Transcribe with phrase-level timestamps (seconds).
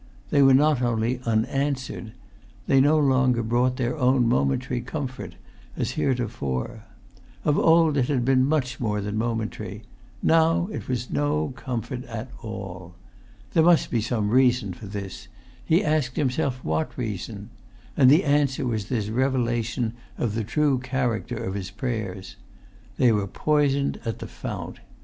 [0.31, 2.13] They were not only unanswered;
[2.65, 5.35] they no longer brought their own momentary comfort,
[5.77, 6.85] as heretofore.
[7.45, 9.83] Of old it had been much more than momentary;
[10.23, 12.95] now it was no comfort at all.
[13.53, 15.27] There must be some reason for this;
[15.63, 17.51] he asked himself what reason;
[17.95, 22.37] and the answer was this revelation of the true character of his prayers.
[22.97, 24.79] They were poisoned at the fount.